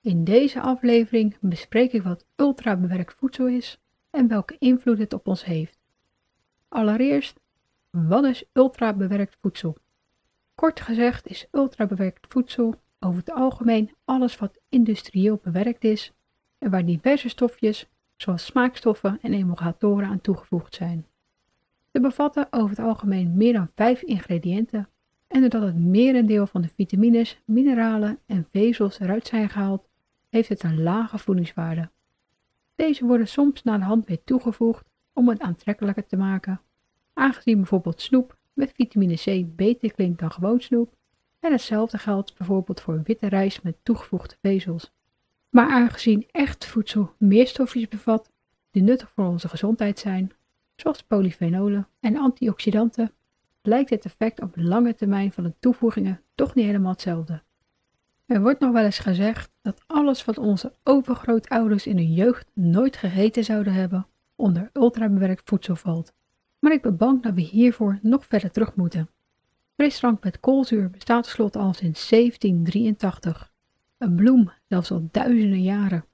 In 0.00 0.24
deze 0.24 0.60
aflevering 0.60 1.36
bespreek 1.40 1.92
ik 1.92 2.02
wat 2.02 2.26
ultrabewerkt 2.36 3.14
voedsel 3.14 3.46
is 3.46 3.80
en 4.10 4.28
welke 4.28 4.56
invloed 4.58 4.98
het 4.98 5.12
op 5.12 5.26
ons 5.26 5.44
heeft. 5.44 5.78
Allereerst, 6.68 7.40
wat 7.90 8.24
is 8.24 8.44
ultrabewerkt 8.52 9.36
voedsel? 9.40 9.76
Kort 10.54 10.80
gezegd 10.80 11.26
is 11.26 11.46
ultrabewerkt 11.52 12.26
voedsel 12.28 12.74
over 13.00 13.18
het 13.18 13.30
algemeen 13.30 13.94
alles 14.04 14.36
wat 14.36 14.58
industrieel 14.68 15.40
bewerkt 15.42 15.84
is 15.84 16.12
en 16.58 16.70
waar 16.70 16.84
diverse 16.84 17.28
stofjes, 17.28 17.88
zoals 18.16 18.44
smaakstoffen 18.44 19.18
en 19.22 19.32
emulgatoren 19.32 20.08
aan 20.08 20.20
toegevoegd 20.20 20.74
zijn. 20.74 21.06
Ze 21.92 22.00
bevatten 22.00 22.46
over 22.50 22.70
het 22.70 22.86
algemeen 22.86 23.36
meer 23.36 23.52
dan 23.52 23.68
5 23.74 24.02
ingrediënten 24.02 24.88
en 25.28 25.40
doordat 25.40 25.62
het 25.62 25.78
merendeel 25.78 26.46
van 26.46 26.60
de 26.60 26.68
vitamines, 26.68 27.40
mineralen 27.44 28.18
en 28.26 28.46
vezels 28.50 29.00
eruit 29.00 29.26
zijn 29.26 29.48
gehaald, 29.48 29.87
heeft 30.28 30.48
het 30.48 30.62
een 30.62 30.82
lage 30.82 31.18
voedingswaarde. 31.18 31.90
Deze 32.74 33.06
worden 33.06 33.28
soms 33.28 33.62
naar 33.62 33.78
de 33.78 33.84
hand 33.84 34.06
weer 34.06 34.24
toegevoegd 34.24 34.88
om 35.12 35.28
het 35.28 35.40
aantrekkelijker 35.40 36.06
te 36.06 36.16
maken, 36.16 36.60
aangezien 37.12 37.56
bijvoorbeeld 37.56 38.00
snoep 38.00 38.36
met 38.52 38.72
vitamine 38.74 39.14
C 39.14 39.56
beter 39.56 39.92
klinkt 39.92 40.20
dan 40.20 40.32
gewoon 40.32 40.60
snoep, 40.60 40.96
en 41.40 41.52
hetzelfde 41.52 41.98
geldt 41.98 42.36
bijvoorbeeld 42.38 42.80
voor 42.80 43.02
witte 43.02 43.28
rijst 43.28 43.62
met 43.62 43.76
toegevoegde 43.82 44.36
vezels. 44.42 44.92
Maar 45.48 45.68
aangezien 45.70 46.26
echt 46.30 46.66
voedsel 46.66 47.14
meer 47.18 47.46
stofjes 47.46 47.88
bevat 47.88 48.30
die 48.70 48.82
nuttig 48.82 49.10
voor 49.10 49.26
onze 49.26 49.48
gezondheid 49.48 49.98
zijn, 49.98 50.32
zoals 50.76 51.02
polyfenolen 51.02 51.88
en 52.00 52.16
antioxidanten, 52.16 53.12
lijkt 53.62 53.90
het 53.90 54.04
effect 54.04 54.42
op 54.42 54.52
lange 54.56 54.94
termijn 54.94 55.32
van 55.32 55.44
de 55.44 55.54
toevoegingen 55.58 56.20
toch 56.34 56.54
niet 56.54 56.64
helemaal 56.64 56.92
hetzelfde. 56.92 57.42
Er 58.28 58.40
wordt 58.40 58.60
nog 58.60 58.72
wel 58.72 58.84
eens 58.84 58.98
gezegd 58.98 59.50
dat 59.62 59.82
alles 59.86 60.24
wat 60.24 60.38
onze 60.38 60.72
overgrootouders 60.84 61.86
in 61.86 61.96
hun 61.96 62.12
jeugd 62.12 62.46
nooit 62.54 62.96
gegeten 62.96 63.44
zouden 63.44 63.72
hebben, 63.72 64.06
onder 64.36 64.70
ultrabewerkt 64.72 65.48
voedsel 65.48 65.76
valt. 65.76 66.12
Maar 66.58 66.72
ik 66.72 66.82
ben 66.82 66.96
bang 66.96 67.22
dat 67.22 67.34
we 67.34 67.40
hiervoor 67.40 67.98
nog 68.02 68.26
verder 68.26 68.50
terug 68.50 68.74
moeten. 68.74 69.08
Frisdrank 69.74 70.24
met 70.24 70.40
koolzuur 70.40 70.90
bestaat 70.90 71.22
tenslotte 71.22 71.58
al 71.58 71.74
sinds 71.74 72.08
1783. 72.08 73.52
Een 73.98 74.14
bloem 74.14 74.50
zelfs 74.68 74.90
al 74.90 75.08
duizenden 75.10 75.62
jaren. 75.62 76.04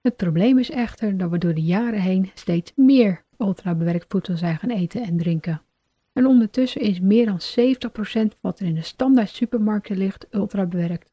Het 0.00 0.16
probleem 0.16 0.58
is 0.58 0.70
echter 0.70 1.16
dat 1.16 1.30
we 1.30 1.38
door 1.38 1.54
de 1.54 1.62
jaren 1.62 2.00
heen 2.00 2.30
steeds 2.34 2.72
meer 2.76 3.24
ultrabewerkt 3.38 4.06
voedsel 4.08 4.36
zijn 4.36 4.58
gaan 4.58 4.70
eten 4.70 5.02
en 5.02 5.16
drinken. 5.16 5.62
En 6.12 6.26
ondertussen 6.26 6.80
is 6.80 7.00
meer 7.00 7.26
dan 7.26 7.40
70% 8.34 8.40
wat 8.40 8.60
er 8.60 8.66
in 8.66 8.74
de 8.74 8.82
standaard 8.82 9.28
supermarkten 9.28 9.96
ligt 9.96 10.26
ultrabewerkt. 10.30 11.09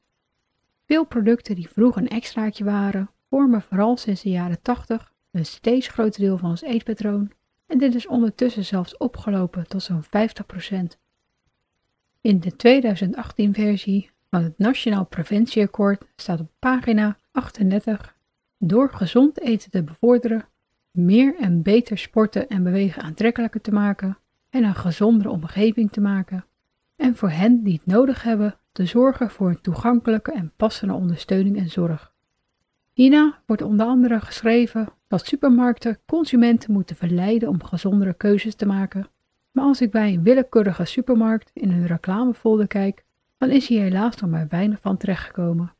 Veel 0.87 1.05
producten 1.05 1.55
die 1.55 1.69
vroeger 1.69 2.01
een 2.01 2.07
extraatje 2.07 2.63
waren, 2.63 3.09
vormen 3.29 3.61
vooral 3.61 3.97
sinds 3.97 4.21
de 4.21 4.29
jaren 4.29 4.61
80 4.61 5.13
een 5.31 5.45
steeds 5.45 5.87
groter 5.87 6.21
deel 6.21 6.37
van 6.37 6.49
ons 6.49 6.61
eetpatroon 6.61 7.31
en 7.65 7.77
dit 7.77 7.95
is 7.95 8.07
ondertussen 8.07 8.65
zelfs 8.65 8.97
opgelopen 8.97 9.67
tot 9.67 9.83
zo'n 9.83 10.03
50%. 10.03 10.07
In 12.21 12.39
de 12.39 12.55
2018 12.55 13.53
versie 13.53 14.11
van 14.29 14.43
het 14.43 14.57
Nationaal 14.57 15.05
Preventieakkoord 15.05 16.05
staat 16.15 16.39
op 16.39 16.51
pagina 16.59 17.17
38 17.31 18.15
door 18.57 18.91
gezond 18.91 19.39
eten 19.39 19.71
te 19.71 19.83
bevorderen, 19.83 20.47
meer 20.91 21.35
en 21.39 21.61
beter 21.61 21.97
sporten 21.97 22.47
en 22.47 22.63
bewegen 22.63 23.01
aantrekkelijker 23.01 23.61
te 23.61 23.71
maken 23.71 24.17
en 24.49 24.63
een 24.63 24.75
gezondere 24.75 25.29
omgeving 25.29 25.91
te 25.91 26.01
maken 26.01 26.45
en 26.95 27.15
voor 27.15 27.29
hen 27.29 27.63
die 27.63 27.73
het 27.73 27.85
nodig 27.85 28.23
hebben 28.23 28.59
te 28.77 28.85
zorgen 28.85 29.29
voor 29.29 29.49
een 29.49 29.61
toegankelijke 29.61 30.31
en 30.31 30.51
passende 30.55 30.93
ondersteuning 30.93 31.57
en 31.57 31.69
zorg. 31.69 32.13
Hierna 32.93 33.41
wordt 33.45 33.61
onder 33.61 33.85
andere 33.85 34.19
geschreven 34.19 34.87
dat 35.07 35.25
supermarkten 35.25 35.99
consumenten 36.05 36.71
moeten 36.71 36.95
verleiden 36.95 37.49
om 37.49 37.63
gezondere 37.63 38.13
keuzes 38.13 38.55
te 38.55 38.65
maken. 38.65 39.07
Maar 39.51 39.63
als 39.63 39.81
ik 39.81 39.91
bij 39.91 40.13
een 40.13 40.23
willekeurige 40.23 40.85
supermarkt 40.85 41.51
in 41.53 41.71
hun 41.71 41.85
reclamefolder 41.85 42.67
kijk, 42.67 43.05
dan 43.37 43.49
is 43.49 43.67
hier 43.67 43.81
helaas 43.81 44.15
nog 44.15 44.29
maar 44.29 44.47
weinig 44.49 44.79
van 44.81 44.97
terechtgekomen. 44.97 45.73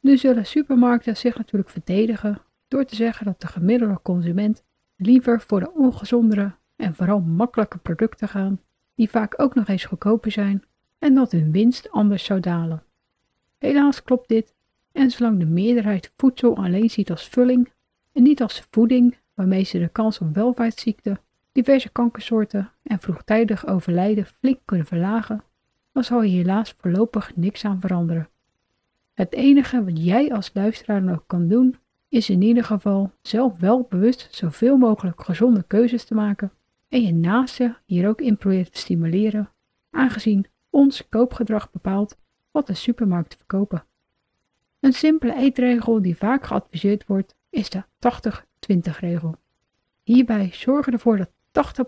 Nu 0.00 0.16
zullen 0.16 0.46
supermarkten 0.46 1.16
zich 1.16 1.36
natuurlijk 1.36 1.70
verdedigen 1.70 2.42
door 2.68 2.84
te 2.84 2.94
zeggen 2.94 3.26
dat 3.26 3.40
de 3.40 3.46
gemiddelde 3.46 4.00
consument 4.02 4.64
liever 4.96 5.40
voor 5.40 5.60
de 5.60 5.72
ongezondere 5.72 6.54
en 6.76 6.94
vooral 6.94 7.20
makkelijke 7.20 7.78
producten 7.78 8.28
gaan, 8.28 8.60
die 8.94 9.10
vaak 9.10 9.34
ook 9.36 9.54
nog 9.54 9.68
eens 9.68 9.84
goedkoper 9.84 10.30
zijn 10.30 10.64
en 10.98 11.14
dat 11.14 11.32
hun 11.32 11.52
winst 11.52 11.90
anders 11.90 12.24
zou 12.24 12.40
dalen. 12.40 12.82
Helaas 13.58 14.02
klopt 14.02 14.28
dit 14.28 14.54
en 14.92 15.10
zolang 15.10 15.38
de 15.38 15.46
meerderheid 15.46 16.12
voedsel 16.16 16.56
alleen 16.56 16.90
ziet 16.90 17.10
als 17.10 17.28
vulling 17.28 17.72
en 18.12 18.22
niet 18.22 18.42
als 18.42 18.66
voeding 18.70 19.16
waarmee 19.34 19.62
ze 19.62 19.78
de 19.78 19.88
kans 19.88 20.18
op 20.18 20.34
welvaartsziekten, 20.34 21.20
diverse 21.52 21.88
kankersoorten 21.88 22.70
en 22.82 22.98
vroegtijdig 22.98 23.66
overlijden 23.66 24.26
flink 24.26 24.58
kunnen 24.64 24.86
verlagen, 24.86 25.42
dan 25.92 26.04
zal 26.04 26.22
je 26.22 26.36
helaas 26.36 26.74
voorlopig 26.78 27.36
niks 27.36 27.64
aan 27.64 27.80
veranderen. 27.80 28.28
Het 29.14 29.32
enige 29.32 29.84
wat 29.84 30.04
jij 30.04 30.32
als 30.32 30.50
luisteraar 30.54 31.02
nog 31.02 31.26
kan 31.26 31.48
doen, 31.48 31.76
is 32.08 32.30
in 32.30 32.42
ieder 32.42 32.64
geval 32.64 33.12
zelf 33.22 33.58
wel 33.58 33.86
bewust 33.88 34.28
zoveel 34.30 34.76
mogelijk 34.76 35.22
gezonde 35.24 35.62
keuzes 35.66 36.04
te 36.04 36.14
maken 36.14 36.52
en 36.88 37.02
je 37.02 37.14
naaste 37.14 37.76
hier 37.84 38.08
ook 38.08 38.20
in 38.20 38.36
proberen 38.36 38.72
te 38.72 38.78
stimuleren, 38.78 39.50
aangezien 39.90 40.46
ons 40.70 41.08
koopgedrag 41.08 41.70
bepaalt 41.70 42.16
wat 42.50 42.66
de 42.66 42.74
supermarkten 42.74 43.38
verkopen. 43.38 43.84
Een 44.80 44.92
simpele 44.92 45.34
eetregel 45.34 46.02
die 46.02 46.16
vaak 46.16 46.44
geadviseerd 46.44 47.06
wordt 47.06 47.34
is 47.50 47.70
de 47.70 47.82
80-20 47.82 48.98
regel. 49.00 49.36
Hierbij 50.02 50.50
zorg 50.52 50.86
ervoor 50.86 51.16
dat 51.16 51.30
80% 51.30 51.30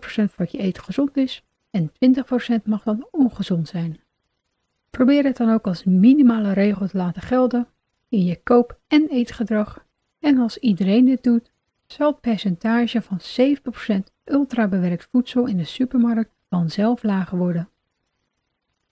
van 0.03 0.29
wat 0.35 0.51
je 0.51 0.61
eet 0.61 0.79
gezond 0.79 1.17
is 1.17 1.43
en 1.69 1.91
20% 2.59 2.63
mag 2.63 2.83
dan 2.83 3.07
ongezond 3.11 3.67
zijn. 3.67 3.99
Probeer 4.89 5.23
het 5.23 5.37
dan 5.37 5.53
ook 5.53 5.67
als 5.67 5.83
minimale 5.83 6.53
regel 6.53 6.87
te 6.87 6.97
laten 6.97 7.21
gelden 7.21 7.67
in 8.09 8.23
je 8.23 8.41
koop- 8.43 8.79
en 8.87 9.07
eetgedrag 9.09 9.85
en 10.19 10.37
als 10.37 10.57
iedereen 10.57 11.05
dit 11.05 11.23
doet, 11.23 11.51
zal 11.87 12.11
het 12.11 12.21
percentage 12.21 13.01
van 13.01 13.19
7% 13.19 14.11
ultrabewerkt 14.25 15.07
voedsel 15.11 15.45
in 15.45 15.57
de 15.57 15.63
supermarkt 15.63 16.31
vanzelf 16.49 17.03
lager 17.03 17.37
worden. 17.37 17.69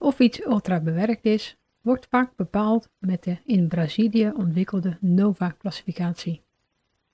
Of 0.01 0.19
iets 0.19 0.45
ultrabewerkt 0.45 1.25
is, 1.25 1.57
wordt 1.81 2.07
vaak 2.09 2.35
bepaald 2.35 2.89
met 2.97 3.23
de 3.23 3.37
in 3.45 3.67
Brazilië 3.67 4.31
ontwikkelde 4.35 4.97
NOVA-classificatie. 4.99 6.41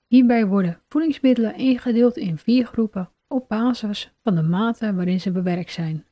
Hierbij 0.06 0.46
worden 0.46 0.80
voedingsmiddelen 0.88 1.54
ingedeeld 1.54 2.16
in 2.16 2.38
vier 2.38 2.66
groepen 2.66 3.10
op 3.28 3.48
basis 3.48 4.12
van 4.22 4.34
de 4.34 4.42
mate 4.42 4.94
waarin 4.94 5.20
ze 5.20 5.30
bewerkt 5.30 5.72
zijn. 5.72 6.04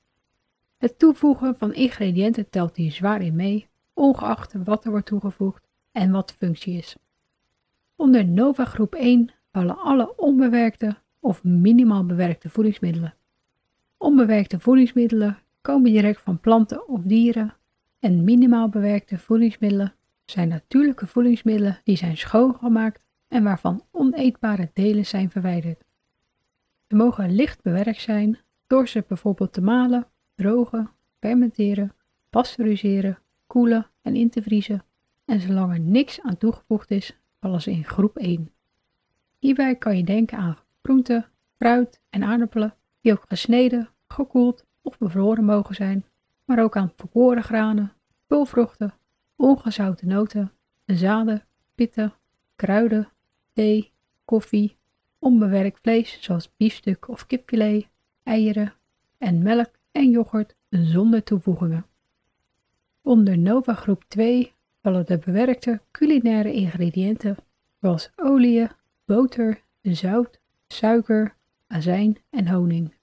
Het 0.78 0.98
toevoegen 0.98 1.56
van 1.56 1.74
ingrediënten 1.74 2.50
telt 2.50 2.76
hier 2.76 2.92
zwaar 2.92 3.22
in 3.22 3.36
mee, 3.36 3.68
ongeacht 3.92 4.54
wat 4.64 4.84
er 4.84 4.90
wordt 4.90 5.06
toegevoegd 5.06 5.66
en 5.92 6.10
wat 6.10 6.28
de 6.28 6.34
functie 6.34 6.78
is. 6.78 6.96
Onder 7.96 8.24
NOVA 8.24 8.64
groep 8.64 8.94
1 8.94 9.30
vallen 9.52 9.78
alle 9.78 10.16
onbewerkte 10.16 10.96
of 11.20 11.44
minimaal 11.44 12.06
bewerkte 12.06 12.50
voedingsmiddelen. 12.50 13.14
Onbewerkte 13.96 14.60
voedingsmiddelen 14.60 15.38
komen 15.64 15.92
direct 15.92 16.20
van 16.20 16.40
planten 16.40 16.88
of 16.88 17.02
dieren 17.02 17.54
en 17.98 18.24
minimaal 18.24 18.68
bewerkte 18.68 19.18
voedingsmiddelen 19.18 19.94
zijn 20.24 20.48
natuurlijke 20.48 21.06
voedingsmiddelen 21.06 21.80
die 21.84 21.96
zijn 21.96 22.16
schoongemaakt 22.16 23.04
en 23.28 23.42
waarvan 23.42 23.84
oneetbare 23.90 24.70
delen 24.72 25.06
zijn 25.06 25.30
verwijderd. 25.30 25.84
Ze 26.88 26.96
mogen 26.96 27.34
licht 27.34 27.62
bewerkt 27.62 28.00
zijn 28.00 28.38
door 28.66 28.88
ze 28.88 29.04
bijvoorbeeld 29.08 29.52
te 29.52 29.60
malen, 29.60 30.06
drogen, 30.34 30.90
fermenteren, 31.20 31.94
pasteuriseren, 32.30 33.18
koelen 33.46 33.86
en 34.02 34.14
in 34.14 34.30
te 34.30 34.42
vriezen 34.42 34.84
en 35.24 35.40
zolang 35.40 35.72
er 35.72 35.80
niks 35.80 36.20
aan 36.20 36.38
toegevoegd 36.38 36.90
is, 36.90 37.18
vallen 37.40 37.62
ze 37.62 37.70
in 37.70 37.84
groep 37.84 38.16
1. 38.16 38.52
Hierbij 39.38 39.76
kan 39.76 39.96
je 39.96 40.04
denken 40.04 40.38
aan 40.38 40.58
groenten, 40.82 41.26
fruit 41.58 42.00
en 42.10 42.24
aardappelen 42.24 42.74
die 43.00 43.12
ook 43.12 43.24
gesneden, 43.28 43.88
gekoeld 44.08 44.64
of 44.84 44.98
bevroren 44.98 45.44
mogen 45.44 45.74
zijn, 45.74 46.04
maar 46.44 46.62
ook 46.62 46.76
aan 46.76 46.92
verkoren 46.96 47.42
granen, 47.42 47.92
pulvruchten, 48.26 48.94
ongezouten 49.36 50.08
noten, 50.08 50.52
zaden, 50.86 51.44
pitten, 51.74 52.12
kruiden, 52.56 53.08
thee, 53.52 53.92
koffie, 54.24 54.76
onbewerkt 55.18 55.78
vlees 55.82 56.18
zoals 56.20 56.50
biefstuk 56.56 57.08
of 57.08 57.26
kipfilet, 57.26 57.88
eieren 58.22 58.74
en 59.18 59.42
melk 59.42 59.70
en 59.92 60.10
yoghurt 60.10 60.54
zonder 60.68 61.22
toevoegingen. 61.22 61.86
Onder 63.02 63.38
Nova 63.38 63.74
groep 63.74 64.04
2 64.08 64.52
vallen 64.82 65.06
de 65.06 65.18
bewerkte 65.18 65.80
culinaire 65.90 66.52
ingrediënten 66.52 67.36
zoals 67.80 68.10
olie, 68.16 68.66
boter, 69.04 69.62
zout, 69.82 70.40
suiker, 70.66 71.34
azijn 71.66 72.16
en 72.30 72.48
honing. 72.48 72.93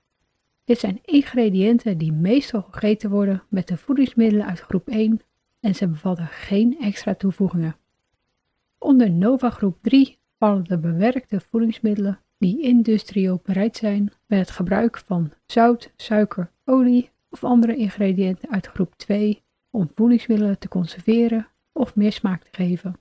Dit 0.72 0.80
zijn 0.80 1.00
ingrediënten 1.02 1.98
die 1.98 2.12
meestal 2.12 2.62
gegeten 2.62 3.10
worden 3.10 3.44
met 3.50 3.68
de 3.68 3.78
voedingsmiddelen 3.78 4.46
uit 4.46 4.60
groep 4.60 4.90
1 4.90 5.22
en 5.60 5.76
ze 5.76 5.88
bevatten 5.88 6.28
geen 6.28 6.78
extra 6.80 7.16
toevoegingen. 7.16 7.76
Onder 8.78 9.12
Nova 9.12 9.50
groep 9.50 9.78
3 9.82 10.20
vallen 10.38 10.64
de 10.64 10.78
bewerkte 10.78 11.40
voedingsmiddelen 11.40 12.20
die 12.38 12.62
industrieel 12.62 13.42
bereid 13.44 13.78
zijn 13.78 14.12
met 14.26 14.40
het 14.40 14.52
gebruik 14.52 14.98
van 14.98 15.32
zout, 15.46 15.92
suiker, 15.96 16.52
olie 16.66 17.10
of 17.30 17.44
andere 17.44 17.76
ingrediënten 17.76 18.50
uit 18.50 18.68
groep 18.68 18.94
2 18.96 19.44
om 19.70 19.90
voedingsmiddelen 19.94 20.60
te 20.60 20.68
conserveren 20.68 21.48
of 21.72 21.96
meer 21.96 22.12
smaak 22.12 22.44
te 22.44 22.50
geven. 22.52 22.96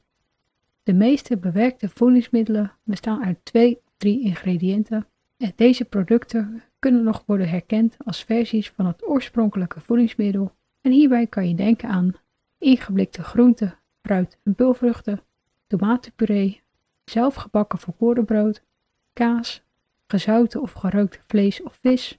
De 0.83 0.95
meeste 0.95 1.37
bewerkte 1.37 1.89
voedingsmiddelen 1.89 2.73
bestaan 2.85 3.25
uit 3.25 3.39
twee 3.43 3.77
of 3.77 3.95
drie 3.97 4.23
ingrediënten 4.23 5.07
en 5.37 5.53
deze 5.57 5.85
producten 5.85 6.63
kunnen 6.81 7.03
nog 7.03 7.23
worden 7.27 7.49
herkend 7.49 7.97
als 8.05 8.25
versies 8.25 8.71
van 8.71 8.87
het 8.87 9.09
oorspronkelijke 9.09 9.81
voedingsmiddel 9.81 10.55
en 10.81 10.91
hierbij 10.91 11.27
kan 11.27 11.49
je 11.49 11.55
denken 11.55 11.89
aan 11.89 12.15
ingeblikte 12.59 13.23
groenten, 13.23 13.79
fruit 14.03 14.39
en 14.43 14.55
pulvruchten, 14.55 15.21
tomatenpuree, 15.67 16.61
zelfgebakken 17.05 17.79
volkorenbrood, 17.79 18.63
kaas, 19.13 19.63
gezouten 20.07 20.61
of 20.61 20.73
gerookt 20.73 21.21
vlees 21.27 21.63
of 21.63 21.79
vis, 21.81 22.19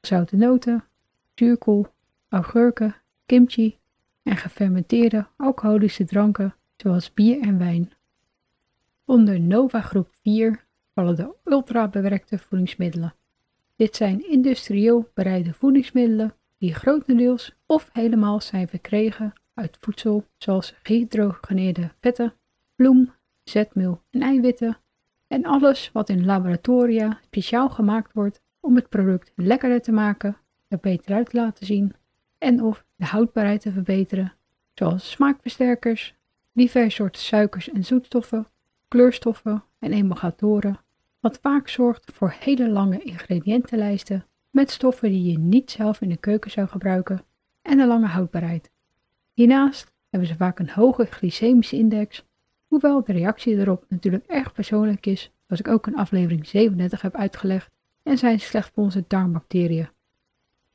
gezouten 0.00 0.38
noten, 0.38 0.84
zuurkool, 1.34 1.86
augurken, 2.28 2.96
kimchi 3.26 3.78
en 4.22 4.36
gefermenteerde 4.36 5.26
alcoholische 5.36 6.04
dranken 6.04 6.54
zoals 6.76 7.14
bier 7.14 7.40
en 7.40 7.58
wijn. 7.58 7.92
Onder 9.04 9.40
Nova 9.40 9.80
groep 9.80 10.08
4 10.22 10.64
vallen 10.94 11.16
de 11.16 11.34
ultra-bewerkte 11.44 12.38
voedingsmiddelen. 12.38 13.14
Dit 13.78 13.96
zijn 13.96 14.28
industrieel 14.28 15.10
bereide 15.14 15.52
voedingsmiddelen 15.52 16.34
die 16.56 16.74
grotendeels 16.74 17.56
of 17.66 17.90
helemaal 17.92 18.40
zijn 18.40 18.68
verkregen 18.68 19.32
uit 19.54 19.76
voedsel 19.80 20.24
zoals 20.38 20.74
gehydrogeneerde 20.82 21.90
vetten, 22.00 22.34
bloem, 22.74 23.12
zetmeel 23.44 24.02
en 24.10 24.22
eiwitten 24.22 24.78
en 25.26 25.44
alles 25.44 25.90
wat 25.92 26.08
in 26.08 26.24
laboratoria 26.24 27.20
speciaal 27.24 27.68
gemaakt 27.68 28.12
wordt 28.12 28.42
om 28.60 28.74
het 28.74 28.88
product 28.88 29.32
lekkerder 29.34 29.80
te 29.80 29.92
maken, 29.92 30.36
er 30.68 30.78
beter 30.78 31.14
uit 31.14 31.30
te 31.30 31.36
laten 31.36 31.66
zien 31.66 31.94
en 32.38 32.62
of 32.62 32.84
de 32.96 33.04
houdbaarheid 33.04 33.60
te 33.60 33.72
verbeteren, 33.72 34.34
zoals 34.74 35.10
smaakversterkers, 35.10 36.14
diverse 36.52 36.96
soorten 36.96 37.22
suikers 37.22 37.70
en 37.70 37.84
zoetstoffen, 37.84 38.46
kleurstoffen 38.88 39.64
en 39.78 39.92
emulgatoren, 39.92 40.80
wat 41.20 41.38
vaak 41.38 41.68
zorgt 41.68 42.12
voor 42.12 42.34
hele 42.38 42.70
lange 42.70 42.98
ingrediëntenlijsten 42.98 44.26
met 44.50 44.70
stoffen 44.70 45.10
die 45.10 45.30
je 45.30 45.38
niet 45.38 45.70
zelf 45.70 46.00
in 46.00 46.08
de 46.08 46.16
keuken 46.16 46.50
zou 46.50 46.68
gebruiken 46.68 47.24
en 47.62 47.78
een 47.78 47.88
lange 47.88 48.06
houdbaarheid. 48.06 48.70
Hiernaast 49.32 49.92
hebben 50.10 50.28
ze 50.28 50.36
vaak 50.36 50.58
een 50.58 50.70
hoge 50.70 51.04
glycemische 51.04 51.76
index, 51.76 52.24
hoewel 52.66 53.04
de 53.04 53.12
reactie 53.12 53.56
erop 53.56 53.84
natuurlijk 53.88 54.26
erg 54.26 54.52
persoonlijk 54.52 55.06
is, 55.06 55.32
zoals 55.46 55.60
ik 55.60 55.68
ook 55.68 55.86
in 55.86 55.96
aflevering 55.96 56.46
37 56.46 57.02
heb 57.02 57.14
uitgelegd, 57.14 57.70
en 58.02 58.18
zijn 58.18 58.40
slecht 58.40 58.70
voor 58.74 58.84
onze 58.84 59.04
darmbacteriën. 59.08 59.88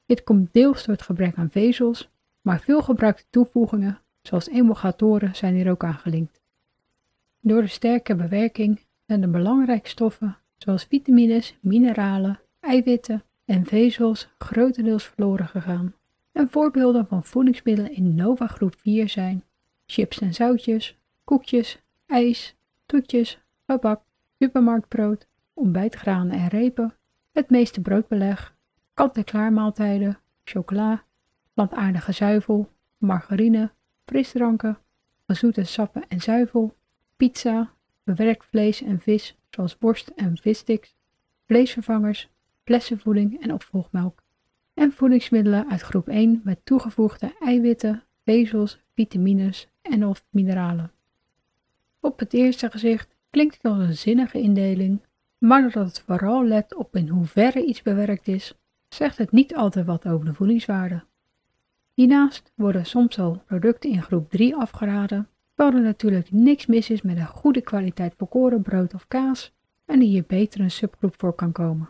Dit 0.06 0.24
komt 0.24 0.54
deels 0.54 0.86
door 0.86 0.96
het 0.96 1.04
gebrek 1.04 1.36
aan 1.36 1.50
vezels, 1.50 2.10
maar 2.42 2.60
veel 2.60 2.82
gebruikte 2.82 3.24
toevoegingen, 3.30 4.00
zoals 4.22 4.48
emulgatoren, 4.48 5.36
zijn 5.36 5.56
hier 5.56 5.70
ook 5.70 5.84
aangelinkt. 5.84 6.42
Door 7.40 7.62
de 7.62 7.68
sterke 7.68 8.16
bewerking 8.16 8.83
zijn 9.06 9.22
de 9.22 9.28
belangrijke 9.28 9.90
stoffen, 9.90 10.38
zoals 10.58 10.84
vitamines, 10.84 11.58
mineralen, 11.62 12.40
eiwitten 12.60 13.24
en 13.46 13.66
vezels, 13.66 14.30
grotendeels 14.38 15.04
verloren 15.04 15.48
gegaan. 15.48 15.94
En 16.32 16.50
voorbeelden 16.50 17.08
van 17.08 17.24
voedingsmiddelen 17.24 17.92
in 17.92 18.16
Nova 18.16 18.48
groep 18.48 18.76
4 18.78 19.10
zijn 19.10 19.44
chips 19.86 20.20
en 20.20 20.34
zoutjes, 20.34 20.98
koekjes, 21.24 21.82
ijs, 22.06 22.56
toetjes, 22.86 23.40
tabak, 23.66 24.02
supermarktbrood, 24.40 25.28
ontbijtgranen 25.54 26.38
en 26.38 26.48
repen, 26.48 26.96
het 27.32 27.50
meeste 27.50 27.82
broodbeleg, 27.82 28.56
kant-en-klaar 28.94 29.54
maaltijden, 29.54 30.20
chocola, 30.44 31.04
plantaardige 31.54 32.12
zuivel, 32.12 32.70
margarine, 32.98 33.72
frisdranken, 34.06 34.78
gezoete 35.28 35.64
sappen 35.64 36.08
en 36.08 36.22
zuivel, 36.22 36.76
pizza, 37.18 37.74
bewerkt 38.04 38.46
vlees 38.46 38.82
en 38.82 39.00
vis 39.00 39.38
zoals 39.50 39.78
worst 39.80 40.08
en 40.08 40.38
vissticks, 40.38 40.96
vleesvervangers, 41.46 42.30
flessenvoeding 42.64 43.42
en 43.42 43.54
opvolgmelk, 43.54 44.24
en 44.74 44.92
voedingsmiddelen 44.92 45.70
uit 45.70 45.82
groep 45.82 46.08
1 46.08 46.42
met 46.44 46.60
toegevoegde 46.64 47.36
eiwitten, 47.40 48.04
vezels, 48.24 48.80
vitamines 48.94 49.68
en 49.82 50.06
of 50.06 50.26
mineralen. 50.30 50.92
Op 52.00 52.20
het 52.20 52.34
eerste 52.34 52.72
gezicht 52.72 53.16
klinkt 53.30 53.56
het 53.56 53.72
als 53.72 53.80
een 53.80 53.98
zinnige 53.98 54.40
indeling, 54.40 55.02
maar 55.38 55.62
doordat 55.62 55.88
het 55.88 56.02
vooral 56.02 56.46
let 56.46 56.76
op 56.76 56.96
in 56.96 57.08
hoeverre 57.08 57.66
iets 57.66 57.82
bewerkt 57.82 58.28
is, 58.28 58.58
zegt 58.90 59.18
het 59.18 59.32
niet 59.32 59.56
altijd 59.56 59.86
wat 59.86 60.08
over 60.08 60.26
de 60.26 60.34
voedingswaarde. 60.34 61.04
Hiernaast 61.94 62.52
worden 62.56 62.86
soms 62.86 63.20
al 63.20 63.44
producten 63.46 63.90
in 63.90 64.04
groep 64.04 64.30
3 64.30 64.56
afgeraden, 64.56 65.28
waar 65.56 65.74
er 65.74 65.82
natuurlijk 65.82 66.32
niks 66.32 66.66
mis 66.66 66.90
is 66.90 67.02
met 67.02 67.18
een 67.18 67.28
goede 67.28 67.62
kwaliteit 67.62 68.14
volkoren 68.18 68.62
brood 68.62 68.94
of 68.94 69.08
kaas 69.08 69.54
en 69.86 70.00
die 70.00 70.10
hier 70.10 70.24
beter 70.28 70.60
een 70.60 70.72
subgroep 70.72 71.14
voor 71.18 71.34
kan 71.34 71.52
komen. 71.52 71.90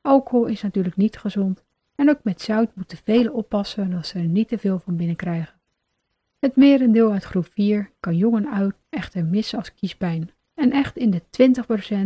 Alcohol 0.00 0.46
is 0.46 0.62
natuurlijk 0.62 0.96
niet 0.96 1.16
gezond 1.16 1.64
en 1.94 2.10
ook 2.10 2.20
met 2.22 2.40
zout 2.40 2.70
moeten 2.74 2.98
velen 3.04 3.34
oppassen 3.34 3.90
dat 3.90 4.06
ze 4.06 4.18
er 4.18 4.24
niet 4.24 4.48
te 4.48 4.58
veel 4.58 4.78
van 4.78 4.96
binnen 4.96 5.16
krijgen. 5.16 5.54
Het 6.38 6.56
merendeel 6.56 7.12
uit 7.12 7.24
groep 7.24 7.48
4 7.52 7.90
kan 8.00 8.16
jong 8.16 8.36
en 8.36 8.46
oud 8.46 8.74
echter 8.88 9.24
missen 9.24 9.58
als 9.58 9.74
kiespijn 9.74 10.30
en 10.54 10.72
echt 10.72 10.96
in 10.96 11.10
de 11.10 11.22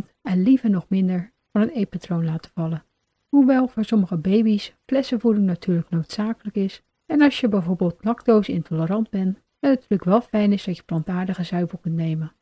20% 0.04 0.10
en 0.22 0.42
liever 0.42 0.70
nog 0.70 0.86
minder 0.88 1.32
van 1.52 1.60
het 1.60 1.70
eetpatroon 1.70 2.24
laten 2.24 2.50
vallen. 2.54 2.84
Hoewel 3.28 3.68
voor 3.68 3.84
sommige 3.84 4.16
baby's 4.16 4.74
flessenvoeding 4.86 5.46
natuurlijk 5.46 5.90
noodzakelijk 5.90 6.56
is 6.56 6.82
en 7.06 7.20
als 7.20 7.40
je 7.40 7.48
bijvoorbeeld 7.48 8.04
lactose 8.04 8.52
intolerant 8.52 9.10
bent, 9.10 9.40
het 9.60 9.80
natuurlijk 9.80 10.04
wel 10.04 10.20
fijn 10.20 10.52
is 10.52 10.64
dat 10.64 10.76
je 10.76 10.82
plantaardige 10.82 11.42
zuivel 11.42 11.78
kunt 11.78 11.94
nemen. 11.94 12.32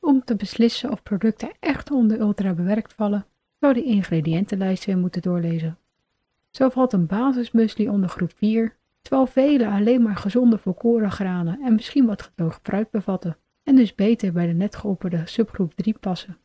Om 0.00 0.24
te 0.24 0.36
beslissen 0.36 0.90
of 0.90 1.02
producten 1.02 1.50
echt 1.60 1.90
onder 1.90 2.20
ultra 2.20 2.54
bewerkt 2.54 2.92
vallen, 2.92 3.26
zou 3.60 3.74
de 3.74 3.82
ingrediëntenlijst 3.82 4.84
weer 4.84 4.98
moeten 4.98 5.22
doorlezen. 5.22 5.78
Zo 6.50 6.68
valt 6.68 6.92
een 6.92 7.06
basismusli 7.06 7.88
onder 7.88 8.08
groep 8.08 8.32
4, 8.36 8.76
terwijl 9.02 9.26
vele 9.26 9.68
alleen 9.68 10.02
maar 10.02 10.16
gezonde 10.16 10.58
volkoren 10.58 11.10
granen 11.10 11.60
en 11.60 11.74
misschien 11.74 12.06
wat 12.06 12.22
gedroogd 12.22 12.60
fruit 12.62 12.90
bevatten 12.90 13.36
en 13.62 13.76
dus 13.76 13.94
beter 13.94 14.32
bij 14.32 14.46
de 14.46 14.52
net 14.52 14.76
geopperde 14.76 15.22
subgroep 15.24 15.74
3 15.74 15.98
passen. 16.00 16.38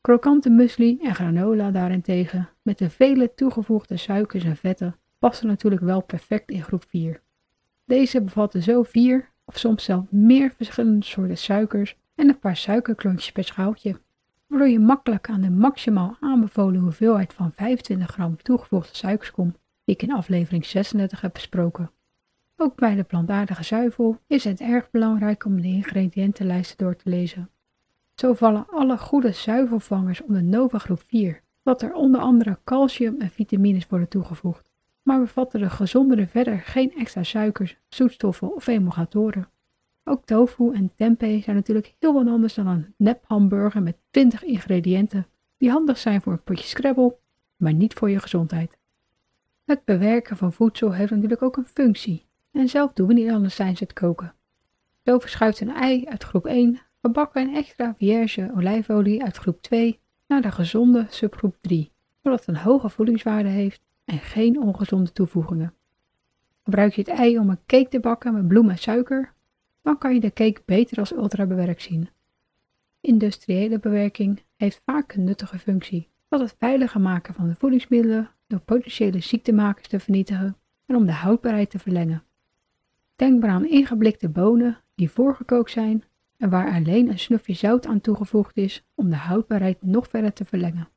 Krokante 0.00 0.50
muesli 0.50 0.98
en 1.02 1.14
granola 1.14 1.70
daarentegen, 1.70 2.48
met 2.62 2.78
de 2.78 2.90
vele 2.90 3.34
toegevoegde 3.34 3.96
suikers 3.96 4.44
en 4.44 4.56
vetten, 4.56 4.96
passen 5.18 5.46
natuurlijk 5.46 5.82
wel 5.82 6.02
perfect 6.02 6.50
in 6.50 6.62
groep 6.62 6.84
4. 6.88 7.22
Deze 7.84 8.22
bevatten 8.22 8.62
zo 8.62 8.82
vier 8.82 9.29
of 9.50 9.58
soms 9.58 9.84
zelfs 9.84 10.06
meer 10.10 10.52
verschillende 10.56 11.04
soorten 11.04 11.38
suikers 11.38 11.96
en 12.14 12.28
een 12.28 12.38
paar 12.38 12.56
suikerklontjes 12.56 13.32
per 13.32 13.44
schaaltje, 13.44 14.00
waardoor 14.46 14.68
je 14.68 14.78
makkelijk 14.78 15.28
aan 15.28 15.40
de 15.40 15.50
maximaal 15.50 16.16
aanbevolen 16.20 16.80
hoeveelheid 16.80 17.32
van 17.32 17.52
25 17.52 18.10
gram 18.10 18.36
toegevoegde 18.42 18.96
suikers 18.96 19.30
komt, 19.30 19.58
die 19.84 19.94
ik 19.94 20.02
in 20.02 20.12
aflevering 20.12 20.66
36 20.66 21.20
heb 21.20 21.32
besproken. 21.32 21.90
Ook 22.56 22.76
bij 22.76 22.94
de 22.94 23.02
plantaardige 23.02 23.64
zuivel 23.64 24.18
is 24.26 24.44
het 24.44 24.60
erg 24.60 24.90
belangrijk 24.90 25.44
om 25.44 25.60
de 25.60 25.68
ingrediëntenlijsten 25.68 26.76
door 26.78 26.96
te 26.96 27.08
lezen. 27.08 27.50
Zo 28.14 28.34
vallen 28.34 28.66
alle 28.68 28.98
goede 28.98 29.32
zuivelvangers 29.32 30.22
onder 30.22 30.42
Nova 30.42 30.78
groep 30.78 31.02
4, 31.06 31.40
wat 31.62 31.82
er 31.82 31.92
onder 31.92 32.20
andere 32.20 32.58
calcium 32.64 33.20
en 33.20 33.30
vitamines 33.30 33.86
worden 33.86 34.08
toegevoegd 34.08 34.69
maar 35.02 35.20
bevatten 35.20 35.60
de 35.60 35.70
gezondere 35.70 36.26
verder 36.26 36.58
geen 36.58 36.92
extra 36.94 37.22
suikers, 37.22 37.76
zoetstoffen 37.88 38.54
of 38.54 38.66
emulgatoren. 38.66 39.48
Ook 40.04 40.24
tofu 40.24 40.74
en 40.74 40.92
tempeh 40.96 41.42
zijn 41.42 41.56
natuurlijk 41.56 41.94
heel 41.98 42.12
wat 42.12 42.26
anders 42.26 42.54
dan 42.54 42.66
een 42.66 42.94
nep 42.96 43.24
hamburger 43.26 43.82
met 43.82 43.96
20 44.10 44.44
ingrediënten, 44.44 45.26
die 45.56 45.70
handig 45.70 45.98
zijn 45.98 46.22
voor 46.22 46.32
een 46.32 46.42
potje 46.42 46.66
scrabble, 46.66 47.16
maar 47.56 47.72
niet 47.72 47.94
voor 47.94 48.10
je 48.10 48.18
gezondheid. 48.18 48.78
Het 49.64 49.84
bewerken 49.84 50.36
van 50.36 50.52
voedsel 50.52 50.94
heeft 50.94 51.10
natuurlijk 51.10 51.42
ook 51.42 51.56
een 51.56 51.66
functie, 51.66 52.26
en 52.50 52.68
zelf 52.68 52.92
doen 52.92 53.06
we 53.06 53.12
niet 53.12 53.30
anders 53.30 53.56
tijdens 53.56 53.80
het 53.80 53.92
koken. 53.92 54.34
Zo 55.04 55.18
verschuift 55.18 55.60
een 55.60 55.74
ei 55.74 56.06
uit 56.06 56.24
groep 56.24 56.46
1 56.46 56.80
gebakken 57.00 57.48
in 57.48 57.54
extra 57.54 57.94
vierge 57.94 58.50
olijfolie 58.56 59.22
uit 59.22 59.36
groep 59.36 59.62
2 59.62 60.00
naar 60.26 60.42
de 60.42 60.50
gezonde 60.50 61.06
subgroep 61.08 61.56
3, 61.60 61.92
zodat 62.22 62.38
het 62.38 62.48
een 62.48 62.62
hoge 62.62 62.88
voedingswaarde 62.88 63.48
heeft 63.48 63.82
en 64.10 64.18
geen 64.18 64.60
ongezonde 64.60 65.12
toevoegingen. 65.12 65.74
Gebruik 66.62 66.92
je 66.92 67.00
het 67.00 67.10
ei 67.10 67.38
om 67.38 67.50
een 67.50 67.64
cake 67.66 67.88
te 67.88 68.00
bakken 68.00 68.34
met 68.34 68.48
bloem 68.48 68.70
en 68.70 68.78
suiker, 68.78 69.32
dan 69.82 69.98
kan 69.98 70.14
je 70.14 70.20
de 70.20 70.32
cake 70.32 70.62
beter 70.64 70.98
als 70.98 71.12
ultrabewerkt 71.12 71.82
zien. 71.82 72.08
Industriële 73.00 73.78
bewerking 73.78 74.42
heeft 74.56 74.82
vaak 74.84 75.12
een 75.12 75.24
nuttige 75.24 75.58
functie, 75.58 76.08
zoals 76.28 76.50
het 76.50 76.58
veiliger 76.58 77.00
maken 77.00 77.34
van 77.34 77.48
de 77.48 77.54
voedingsmiddelen 77.54 78.30
door 78.46 78.60
potentiële 78.60 79.20
ziektemakers 79.20 79.88
te 79.88 80.00
vernietigen 80.00 80.56
en 80.86 80.96
om 80.96 81.06
de 81.06 81.12
houdbaarheid 81.12 81.70
te 81.70 81.78
verlengen. 81.78 82.24
Denk 83.16 83.40
maar 83.40 83.50
aan 83.50 83.68
ingeblikte 83.68 84.28
bonen 84.28 84.80
die 84.94 85.10
voorgekookt 85.10 85.70
zijn 85.70 86.04
en 86.36 86.50
waar 86.50 86.72
alleen 86.72 87.08
een 87.08 87.18
snufje 87.18 87.54
zout 87.54 87.86
aan 87.86 88.00
toegevoegd 88.00 88.56
is 88.56 88.84
om 88.94 89.10
de 89.10 89.16
houdbaarheid 89.16 89.82
nog 89.82 90.08
verder 90.08 90.32
te 90.32 90.44
verlengen. 90.44 90.88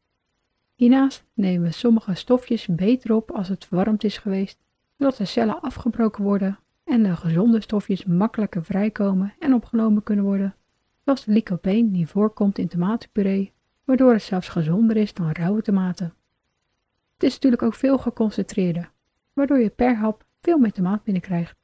Hiernaast 0.76 1.26
nemen 1.34 1.74
sommige 1.74 2.14
stofjes 2.14 2.68
beter 2.68 3.14
op 3.16 3.32
als 3.32 3.48
het 3.48 3.66
verwarmd 3.66 4.04
is 4.04 4.18
geweest, 4.18 4.60
zodat 4.98 5.18
de 5.18 5.26
cellen 5.26 5.62
afgebroken 5.62 6.24
worden 6.24 6.60
en 6.84 7.04
de 7.04 7.16
gezonde 7.16 7.62
stofjes 7.62 8.06
makkelijker 8.06 8.64
vrijkomen 8.64 9.34
en 9.40 9.54
opgenomen 9.54 10.04
kunnen 10.04 10.26
worden, 10.26 10.56
zoals 11.04 11.26
de 11.26 11.32
lycopene 11.32 11.92
die 11.92 12.08
voorkomt 12.08 12.58
in 12.58 12.68
tomatenpuree, 12.68 13.54
waardoor 13.84 14.12
het 14.14 14.24
zelfs 14.24 14.48
gezonder 14.48 14.98
is 14.98 15.14
dan 15.14 15.32
rauwe 15.32 15.62
tomaten. 15.62 16.14
Het 17.14 17.24
is 17.24 17.34
natuurlijk 17.34 17.62
ook 17.62 17.76
veel 17.76 17.98
geconcentreerder, 17.98 18.92
waardoor 19.34 19.60
je 19.60 19.70
per 19.70 19.98
hap 19.98 20.26
veel 20.42 20.58
meer 20.58 20.72
tomaat 20.72 21.04
binnenkrijgt. 21.04 21.56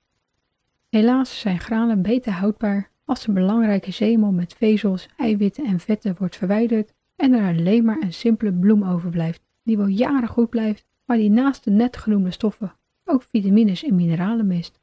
Helaas 0.89 1.39
zijn 1.39 1.59
granen 1.59 2.01
beter 2.01 2.31
houdbaar 2.31 2.91
als 3.05 3.25
de 3.25 3.31
belangrijke 3.31 3.91
zemel 3.91 4.31
met 4.31 4.53
vezels, 4.53 5.09
eiwitten 5.17 5.65
en 5.65 5.79
vetten 5.79 6.15
wordt 6.17 6.35
verwijderd 6.35 6.93
en 7.19 7.33
er 7.33 7.57
alleen 7.57 7.85
maar 7.85 8.01
een 8.01 8.13
simpele 8.13 8.53
bloem 8.53 8.83
overblijft, 8.83 9.41
die 9.63 9.77
wel 9.77 9.87
jaren 9.87 10.29
goed 10.29 10.49
blijft, 10.49 10.85
maar 11.05 11.17
die 11.17 11.29
naast 11.29 11.63
de 11.63 11.71
net 11.71 11.97
genoemde 11.97 12.31
stoffen 12.31 12.73
ook 13.09 13.23
vitamines 13.23 13.83
en 13.83 13.95
mineralen 13.95 14.47
mist. 14.47 14.79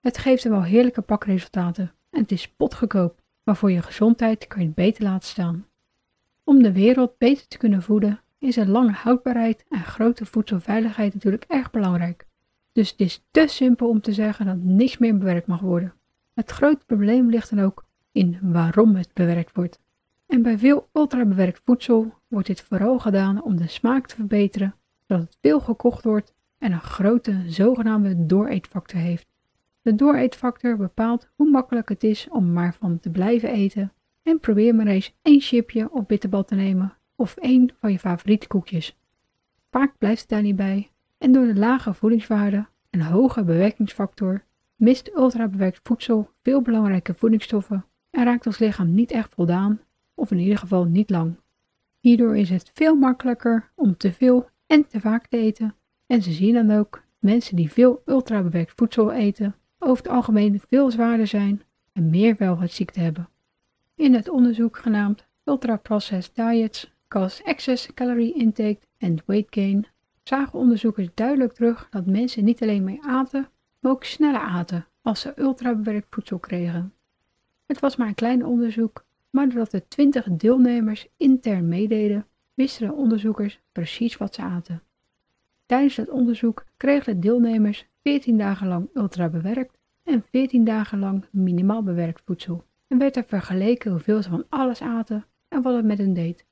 Het 0.00 0.18
geeft 0.18 0.44
er 0.44 0.50
wel 0.50 0.62
heerlijke 0.62 1.00
pakresultaten 1.00 1.92
en 2.10 2.20
het 2.20 2.32
is 2.32 2.48
potgekoop, 2.48 3.22
maar 3.42 3.56
voor 3.56 3.70
je 3.70 3.82
gezondheid 3.82 4.46
kan 4.46 4.60
je 4.60 4.66
het 4.66 4.74
beter 4.74 5.02
laten 5.02 5.28
staan. 5.28 5.66
Om 6.44 6.62
de 6.62 6.72
wereld 6.72 7.18
beter 7.18 7.48
te 7.48 7.58
kunnen 7.58 7.82
voeden 7.82 8.20
is 8.38 8.56
een 8.56 8.70
lange 8.70 8.92
houdbaarheid 8.92 9.64
en 9.68 9.84
grote 9.84 10.26
voedselveiligheid 10.26 11.14
natuurlijk 11.14 11.44
erg 11.48 11.70
belangrijk. 11.70 12.26
Dus 12.72 12.90
het 12.90 13.00
is 13.00 13.24
te 13.30 13.46
simpel 13.46 13.88
om 13.88 14.00
te 14.00 14.12
zeggen 14.12 14.46
dat 14.46 14.62
niks 14.62 14.98
meer 14.98 15.18
bewerkt 15.18 15.46
mag 15.46 15.60
worden. 15.60 15.94
Het 16.34 16.50
grote 16.50 16.84
probleem 16.86 17.30
ligt 17.30 17.50
dan 17.50 17.64
ook 17.64 17.84
in 18.12 18.38
waarom 18.42 18.96
het 18.96 19.10
bewerkt 19.12 19.54
wordt. 19.54 19.80
En 20.34 20.42
bij 20.42 20.58
veel 20.58 20.88
ultrabewerkt 20.92 21.60
voedsel 21.64 22.14
wordt 22.28 22.46
dit 22.46 22.60
vooral 22.60 22.98
gedaan 22.98 23.42
om 23.42 23.56
de 23.56 23.68
smaak 23.68 24.06
te 24.06 24.14
verbeteren, 24.14 24.74
zodat 25.06 25.24
het 25.24 25.38
veel 25.40 25.60
gekocht 25.60 26.04
wordt 26.04 26.34
en 26.58 26.72
een 26.72 26.80
grote 26.80 27.42
zogenaamde 27.46 28.26
dooreetfactor 28.26 29.00
heeft. 29.00 29.26
De 29.82 29.94
dooreetfactor 29.94 30.76
bepaalt 30.76 31.28
hoe 31.36 31.50
makkelijk 31.50 31.88
het 31.88 32.04
is 32.04 32.28
om 32.30 32.52
maar 32.52 32.74
van 32.74 33.00
te 33.00 33.10
blijven 33.10 33.48
eten 33.48 33.92
en 34.22 34.40
probeer 34.40 34.74
maar 34.74 34.86
eens 34.86 35.14
één 35.22 35.40
chipje 35.40 35.90
of 35.90 36.06
bitterbal 36.06 36.44
te 36.44 36.54
nemen 36.54 36.96
of 37.16 37.36
één 37.36 37.72
van 37.80 37.92
je 37.92 37.98
favoriete 37.98 38.46
koekjes. 38.46 38.98
Vaak 39.70 39.98
blijft 39.98 40.20
het 40.20 40.28
daar 40.28 40.42
niet 40.42 40.56
bij 40.56 40.90
en 41.18 41.32
door 41.32 41.46
de 41.46 41.56
lage 41.56 41.94
voedingswaarde 41.94 42.66
en 42.90 43.00
hoge 43.00 43.44
bewerkingsfactor 43.44 44.44
mist 44.76 45.10
ultrabewerkt 45.16 45.80
voedsel 45.82 46.30
veel 46.42 46.62
belangrijke 46.62 47.14
voedingsstoffen 47.14 47.84
en 48.10 48.24
raakt 48.24 48.46
ons 48.46 48.58
lichaam 48.58 48.94
niet 48.94 49.10
echt 49.10 49.34
voldaan 49.34 49.80
of 50.14 50.30
in 50.30 50.38
ieder 50.38 50.58
geval 50.58 50.84
niet 50.84 51.10
lang. 51.10 51.36
Hierdoor 52.00 52.36
is 52.36 52.50
het 52.50 52.70
veel 52.74 52.94
makkelijker 52.94 53.70
om 53.74 53.96
te 53.96 54.12
veel 54.12 54.48
en 54.66 54.86
te 54.86 55.00
vaak 55.00 55.26
te 55.26 55.36
eten 55.36 55.74
en 56.06 56.22
ze 56.22 56.32
zien 56.32 56.54
dan 56.54 56.70
ook 56.70 57.02
mensen 57.18 57.56
die 57.56 57.72
veel 57.72 58.02
ultrabewerkt 58.06 58.72
voedsel 58.76 59.12
eten 59.12 59.54
over 59.78 60.04
het 60.04 60.12
algemeen 60.12 60.60
veel 60.68 60.90
zwaarder 60.90 61.26
zijn 61.26 61.62
en 61.92 62.10
meer 62.10 62.36
welvaartsziekten 62.38 63.02
hebben. 63.02 63.28
In 63.94 64.14
het 64.14 64.28
onderzoek 64.28 64.78
genaamd 64.78 65.26
Ultra 65.44 65.76
Processed 65.76 66.34
Diets 66.34 66.92
Cause 67.08 67.42
Excess 67.42 67.94
Calorie 67.94 68.34
Intake 68.34 68.78
and 68.98 69.22
Weight 69.26 69.54
Gain 69.54 69.86
zagen 70.22 70.58
onderzoekers 70.58 71.08
duidelijk 71.14 71.52
terug 71.52 71.86
dat 71.90 72.06
mensen 72.06 72.44
niet 72.44 72.62
alleen 72.62 72.84
meer 72.84 73.00
aten, 73.00 73.48
maar 73.80 73.92
ook 73.92 74.04
sneller 74.04 74.40
aten 74.40 74.86
als 75.02 75.20
ze 75.20 75.32
ultrabewerkt 75.36 76.06
voedsel 76.10 76.38
kregen. 76.38 76.92
Het 77.66 77.80
was 77.80 77.96
maar 77.96 78.08
een 78.08 78.14
klein 78.14 78.44
onderzoek, 78.44 79.04
maar 79.34 79.48
doordat 79.48 79.70
de 79.70 79.88
20 79.88 80.28
deelnemers 80.30 81.08
intern 81.16 81.68
meededen, 81.68 82.26
wisten 82.54 82.86
de 82.86 82.94
onderzoekers 82.94 83.60
precies 83.72 84.16
wat 84.16 84.34
ze 84.34 84.42
aten. 84.42 84.82
Tijdens 85.66 85.96
het 85.96 86.10
onderzoek 86.10 86.64
kregen 86.76 87.14
de 87.14 87.18
deelnemers 87.18 87.86
14 88.02 88.38
dagen 88.38 88.68
lang 88.68 88.88
ultrabewerkt 88.94 89.78
en 90.02 90.22
14 90.30 90.64
dagen 90.64 90.98
lang 90.98 91.24
minimaal 91.30 91.82
bewerkt 91.82 92.22
voedsel 92.24 92.64
en 92.88 92.98
werd 92.98 93.16
er 93.16 93.24
vergeleken 93.24 93.90
hoeveel 93.90 94.22
ze 94.22 94.28
van 94.28 94.44
alles 94.48 94.80
aten 94.80 95.24
en 95.48 95.62
wat 95.62 95.74
het 95.74 95.84
met 95.84 95.98
hen 95.98 96.14
deed. 96.14 96.46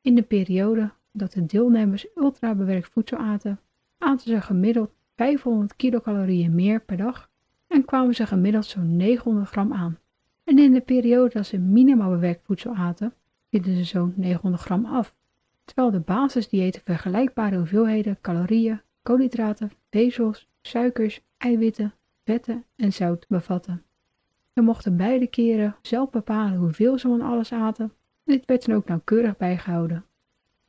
In 0.00 0.14
de 0.14 0.22
periode 0.22 0.90
dat 1.12 1.32
de 1.32 1.46
deelnemers 1.46 2.06
ultrabewerkt 2.14 2.88
voedsel 2.92 3.18
aten, 3.18 3.60
aten 3.98 4.30
ze 4.30 4.40
gemiddeld 4.40 4.90
500 5.16 5.76
kilocalorieën 5.76 6.54
meer 6.54 6.80
per 6.80 6.96
dag 6.96 7.30
en 7.66 7.84
kwamen 7.84 8.14
ze 8.14 8.26
gemiddeld 8.26 8.66
zo'n 8.66 8.96
900 8.96 9.48
gram 9.48 9.72
aan. 9.72 9.98
En 10.48 10.58
in 10.58 10.72
de 10.72 10.80
periode 10.80 11.30
dat 11.32 11.46
ze 11.46 11.58
minimaal 11.58 12.10
bewerkt 12.10 12.44
voedsel 12.44 12.74
aten, 12.74 13.14
vielen 13.50 13.76
ze 13.76 13.84
zo'n 13.84 14.12
900 14.16 14.62
gram 14.62 14.84
af, 14.84 15.14
terwijl 15.64 15.90
de 15.90 16.00
basisdiëten 16.00 16.82
vergelijkbare 16.84 17.56
hoeveelheden 17.56 18.18
calorieën, 18.20 18.80
koolhydraten, 19.02 19.70
vezels, 19.90 20.48
suikers, 20.62 21.20
eiwitten, 21.38 21.94
vetten 22.24 22.64
en 22.76 22.92
zout 22.92 23.26
bevatten. 23.28 23.82
Ze 24.54 24.62
mochten 24.62 24.96
beide 24.96 25.26
keren 25.26 25.76
zelf 25.82 26.10
bepalen 26.10 26.58
hoeveel 26.58 26.98
ze 26.98 27.08
van 27.08 27.20
alles 27.20 27.52
aten 27.52 27.92
en 28.24 28.34
dit 28.34 28.46
werd 28.46 28.66
dan 28.66 28.76
ook 28.76 28.88
nauwkeurig 28.88 29.36
bijgehouden. 29.36 30.04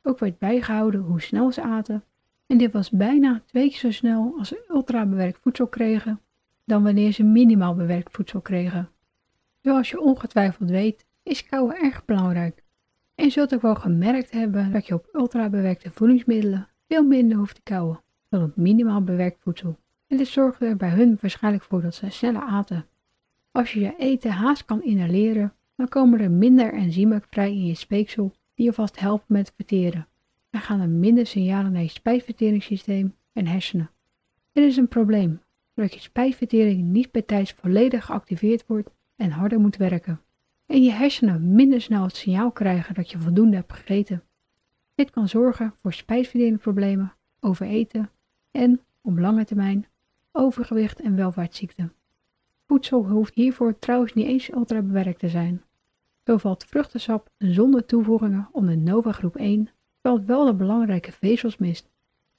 Ook 0.02 0.18
werd 0.18 0.38
bijgehouden 0.38 1.00
hoe 1.00 1.20
snel 1.20 1.52
ze 1.52 1.62
aten 1.62 2.04
en 2.46 2.58
dit 2.58 2.72
was 2.72 2.90
bijna 2.90 3.42
twee 3.46 3.68
keer 3.68 3.78
zo 3.78 3.90
snel 3.90 4.34
als 4.38 4.48
ze 4.48 4.64
ultra 4.68 5.06
bewerkt 5.06 5.38
voedsel 5.42 5.66
kregen 5.66 6.20
dan 6.64 6.82
wanneer 6.82 7.12
ze 7.12 7.22
minimaal 7.22 7.74
bewerkt 7.74 8.16
voedsel 8.16 8.40
kregen. 8.40 8.90
Zoals 9.62 9.90
je 9.90 10.00
ongetwijfeld 10.00 10.70
weet 10.70 11.06
is 11.22 11.46
kauwen 11.46 11.76
erg 11.76 12.04
belangrijk 12.04 12.62
en 13.14 13.24
je 13.24 13.32
zult 13.32 13.54
ook 13.54 13.62
wel 13.62 13.74
gemerkt 13.74 14.30
hebben 14.30 14.72
dat 14.72 14.86
je 14.86 14.94
op 14.94 15.08
ultra 15.12 15.48
bewerkte 15.48 15.90
voedingsmiddelen 15.90 16.68
veel 16.88 17.04
minder 17.04 17.38
hoeft 17.38 17.54
te 17.54 17.62
kauwen 17.62 18.00
dan 18.28 18.42
op 18.42 18.56
minimaal 18.56 19.04
bewerkt 19.04 19.38
voedsel. 19.40 19.78
En 20.06 20.16
dit 20.16 20.28
zorgde 20.28 20.66
er 20.66 20.76
bij 20.76 20.88
hun 20.88 21.18
waarschijnlijk 21.20 21.64
voor 21.64 21.82
dat 21.82 21.94
ze 21.94 22.10
sneller 22.10 22.42
aten. 22.42 22.86
Als 23.50 23.72
je 23.72 23.80
je 23.80 23.94
eten 23.98 24.30
haast 24.30 24.64
kan 24.64 24.82
inhaleren, 24.82 25.54
dan 25.76 25.88
komen 25.88 26.20
er 26.20 26.30
minder 26.30 26.72
enzymen 26.72 27.22
vrij 27.30 27.50
in 27.50 27.66
je 27.66 27.74
speeksel 27.74 28.32
die 28.54 28.66
je 28.66 28.72
vast 28.72 29.00
helpen 29.00 29.26
met 29.28 29.52
verteren. 29.56 30.08
Er 30.50 30.60
gaan 30.60 30.80
er 30.80 30.88
minder 30.88 31.26
signalen 31.26 31.72
naar 31.72 31.82
je 31.82 31.88
spijsverteringssysteem 31.88 33.14
en 33.32 33.46
hersenen. 33.46 33.90
Dit 34.52 34.64
is 34.64 34.76
een 34.76 34.88
probleem, 34.88 35.40
doordat 35.74 35.94
je 35.94 36.00
spijsvertering 36.00 36.82
niet 36.82 37.10
bij 37.10 37.22
tijds 37.22 37.52
volledig 37.52 38.04
geactiveerd 38.04 38.66
wordt 38.66 38.90
en 39.20 39.30
harder 39.30 39.60
moet 39.60 39.76
werken. 39.76 40.20
En 40.66 40.82
je 40.82 40.90
hersenen 40.90 41.54
minder 41.54 41.80
snel 41.80 42.02
het 42.02 42.16
signaal 42.16 42.50
krijgen 42.50 42.94
dat 42.94 43.10
je 43.10 43.18
voldoende 43.18 43.56
hebt 43.56 43.72
gegeten. 43.72 44.22
Dit 44.94 45.10
kan 45.10 45.28
zorgen 45.28 45.72
voor 45.82 45.92
spijsverteringsproblemen, 45.92 47.14
overeten 47.40 48.10
en, 48.50 48.80
op 49.00 49.18
lange 49.18 49.44
termijn, 49.44 49.86
overgewicht 50.32 51.00
en 51.00 51.16
welvaartsziekten. 51.16 51.92
Voedsel 52.66 53.08
hoeft 53.08 53.34
hiervoor 53.34 53.78
trouwens 53.78 54.12
niet 54.14 54.26
eens 54.26 54.52
ultra 54.52 54.82
bewerkt 54.82 55.18
te 55.18 55.28
zijn. 55.28 55.62
Zo 56.24 56.36
valt 56.36 56.64
vruchtensap 56.64 57.30
zonder 57.38 57.86
toevoegingen 57.86 58.48
onder 58.52 58.76
Nova 58.76 59.12
groep 59.12 59.36
1, 59.36 59.68
terwijl 60.00 60.16
het 60.16 60.26
wel 60.26 60.44
de 60.44 60.54
belangrijke 60.54 61.12
vezels 61.12 61.56
mist. 61.56 61.90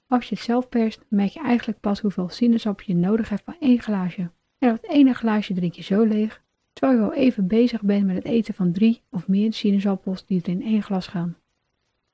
Als 0.06 0.28
je 0.28 0.34
het 0.34 0.44
zelf 0.44 0.68
perst, 0.68 1.04
merk 1.08 1.30
je 1.30 1.40
eigenlijk 1.40 1.80
pas 1.80 2.00
hoeveel 2.00 2.28
sinaasappel 2.28 2.84
je 2.86 2.94
nodig 2.94 3.28
hebt 3.28 3.44
van 3.44 3.56
één 3.60 3.80
glaasje. 3.80 4.30
En 4.58 4.68
dat 4.68 4.90
ene 4.90 5.14
glaasje 5.14 5.54
drink 5.54 5.74
je 5.74 5.82
zo 5.82 6.02
leeg, 6.02 6.41
terwijl 6.72 6.98
je 6.98 7.04
al 7.04 7.14
even 7.14 7.46
bezig 7.46 7.82
bent 7.82 8.06
met 8.06 8.16
het 8.16 8.24
eten 8.24 8.54
van 8.54 8.72
drie 8.72 9.02
of 9.10 9.28
meer 9.28 9.52
sinaasappels 9.52 10.26
die 10.26 10.42
er 10.42 10.48
in 10.48 10.62
één 10.62 10.82
glas 10.82 11.06
gaan. 11.06 11.36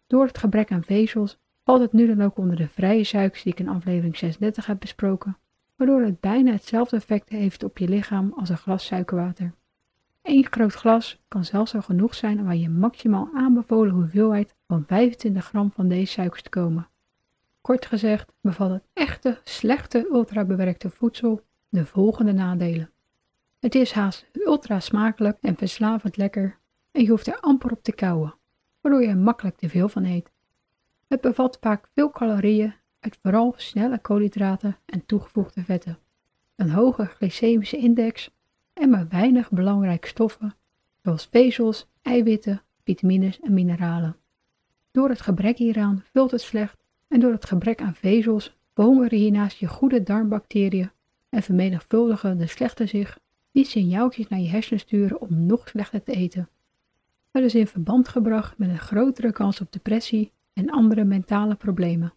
Door 0.06 0.26
het 0.26 0.38
gebrek 0.38 0.72
aan 0.72 0.84
vezels 0.84 1.38
valt 1.64 1.80
het 1.80 1.92
nu 1.92 2.06
dan 2.06 2.22
ook 2.22 2.38
onder 2.38 2.56
de 2.56 2.68
vrije 2.68 3.04
suikers 3.04 3.42
die 3.42 3.52
ik 3.52 3.60
in 3.60 3.68
aflevering 3.68 4.16
36 4.16 4.66
heb 4.66 4.80
besproken, 4.80 5.38
waardoor 5.76 6.02
het 6.02 6.20
bijna 6.20 6.52
hetzelfde 6.52 6.96
effect 6.96 7.28
heeft 7.28 7.62
op 7.62 7.78
je 7.78 7.88
lichaam 7.88 8.32
als 8.36 8.48
een 8.48 8.56
glas 8.56 8.86
suikerwater. 8.86 9.54
Eén 10.22 10.46
groot 10.50 10.72
glas 10.72 11.22
kan 11.28 11.44
zelfs 11.44 11.74
al 11.74 11.82
genoeg 11.82 12.14
zijn 12.14 12.44
waar 12.44 12.56
je 12.56 12.68
maximaal 12.68 13.28
aanbevolen 13.34 13.94
hoeveelheid 13.94 14.54
van 14.66 14.84
25 14.84 15.44
gram 15.44 15.72
van 15.72 15.88
deze 15.88 16.12
suikers 16.12 16.42
te 16.42 16.48
komen. 16.48 16.88
Kort 17.60 17.86
gezegd 17.86 18.32
bevat 18.40 18.70
het 18.70 18.84
echte, 18.92 19.38
slechte, 19.44 20.08
ultrabewerkte 20.12 20.90
voedsel 20.90 21.42
de 21.68 21.86
volgende 21.86 22.32
nadelen. 22.32 22.90
Het 23.58 23.74
is 23.74 23.92
haast 23.92 24.26
ultra 24.32 24.80
smakelijk 24.80 25.38
en 25.40 25.56
verslavend 25.56 26.16
lekker 26.16 26.58
en 26.90 27.02
je 27.02 27.08
hoeft 27.08 27.26
er 27.26 27.40
amper 27.40 27.70
op 27.70 27.82
te 27.82 27.92
kauwen, 27.92 28.34
waardoor 28.80 29.02
je 29.02 29.08
er 29.08 29.16
makkelijk 29.16 29.56
te 29.56 29.68
veel 29.68 29.88
van 29.88 30.04
eet. 30.04 30.30
Het 31.06 31.20
bevat 31.20 31.58
vaak 31.60 31.88
veel 31.94 32.10
calorieën 32.10 32.74
uit 33.00 33.18
vooral 33.22 33.54
snelle 33.56 33.98
koolhydraten 33.98 34.76
en 34.86 35.06
toegevoegde 35.06 35.64
vetten, 35.64 35.98
een 36.56 36.70
hoge 36.70 37.04
glycemische 37.04 37.76
index 37.76 38.30
en 38.72 38.90
maar 38.90 39.08
weinig 39.08 39.50
belangrijke 39.50 40.08
stoffen 40.08 40.54
zoals 41.02 41.28
vezels, 41.30 41.88
eiwitten, 42.02 42.62
vitamines 42.84 43.40
en 43.40 43.54
mineralen. 43.54 44.16
Door 44.90 45.08
het 45.08 45.20
gebrek 45.20 45.58
hieraan 45.58 46.04
vult 46.12 46.30
het 46.30 46.40
slecht 46.40 46.76
en 47.08 47.20
door 47.20 47.32
het 47.32 47.44
gebrek 47.44 47.80
aan 47.80 47.94
vezels 47.94 48.56
verhongeren 48.74 49.18
hiernaast 49.18 49.58
je 49.58 49.66
goede 49.66 50.02
darmbacteriën 50.02 50.90
en 51.28 51.42
vermenigvuldigen 51.42 52.38
de 52.38 52.46
slechte 52.46 52.86
zich 52.86 53.18
die 53.52 53.64
signaaltjes 53.64 54.28
naar 54.28 54.38
je 54.38 54.48
hersenen 54.48 54.80
sturen 54.80 55.20
om 55.20 55.46
nog 55.46 55.68
slechter 55.68 56.02
te 56.02 56.12
eten. 56.12 56.48
Dat 57.30 57.42
is 57.42 57.54
in 57.54 57.66
verband 57.66 58.08
gebracht 58.08 58.58
met 58.58 58.68
een 58.68 58.78
grotere 58.78 59.32
kans 59.32 59.60
op 59.60 59.72
depressie 59.72 60.32
en 60.52 60.70
andere 60.70 61.04
mentale 61.04 61.54
problemen. 61.54 62.12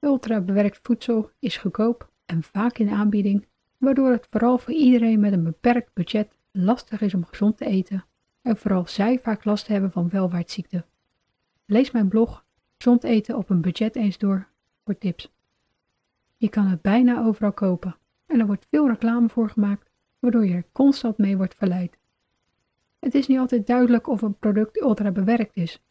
Ultra 0.00 0.40
bewerkt 0.40 0.78
voedsel 0.82 1.30
is 1.38 1.56
goedkoop 1.56 2.10
en 2.26 2.42
vaak 2.42 2.78
in 2.78 2.90
aanbieding, 2.90 3.46
waardoor 3.78 4.10
het 4.10 4.26
vooral 4.30 4.58
voor 4.58 4.72
iedereen 4.72 5.20
met 5.20 5.32
een 5.32 5.44
beperkt 5.44 5.94
budget 5.94 6.38
lastig 6.52 7.00
is 7.00 7.14
om 7.14 7.24
gezond 7.24 7.56
te 7.56 7.64
eten 7.64 8.04
en 8.42 8.56
vooral 8.56 8.86
zij 8.86 9.18
vaak 9.18 9.44
last 9.44 9.66
hebben 9.66 9.92
van 9.92 10.08
welvaartsziekten. 10.08 10.86
Lees 11.66 11.90
mijn 11.90 12.08
blog 12.08 12.44
Gezond 12.82 13.04
eten 13.04 13.36
op 13.36 13.50
een 13.50 13.60
budget 13.60 13.96
eens 13.96 14.18
door 14.18 14.48
voor 14.84 14.98
tips. 14.98 15.32
Je 16.36 16.48
kan 16.48 16.66
het 16.66 16.82
bijna 16.82 17.24
overal 17.24 17.52
kopen 17.52 17.96
en 18.26 18.40
er 18.40 18.46
wordt 18.46 18.66
veel 18.70 18.88
reclame 18.88 19.28
voor 19.28 19.50
gemaakt, 19.50 19.89
waardoor 20.20 20.46
je 20.46 20.54
er 20.54 20.66
constant 20.72 21.18
mee 21.18 21.36
wordt 21.36 21.54
verleid. 21.54 21.98
Het 22.98 23.14
is 23.14 23.26
niet 23.26 23.38
altijd 23.38 23.66
duidelijk 23.66 24.06
of 24.06 24.22
een 24.22 24.38
product 24.38 24.80
ultra 24.80 25.10
bewerkt 25.10 25.56
is, 25.56 25.82